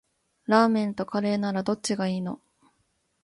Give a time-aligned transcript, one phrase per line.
[0.45, 2.41] ラーメンとカレーならどっちがいいの？